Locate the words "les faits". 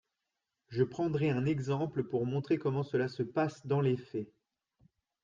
3.81-4.33